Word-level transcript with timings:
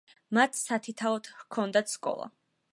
მათ 0.37 0.57
სათითაოდ 0.61 1.29
ჰქონდათ 1.43 1.95
სკოლა. 1.95 2.31